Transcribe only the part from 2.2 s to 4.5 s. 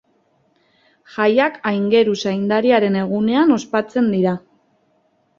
Zaindariaren egunean ospatzen dira.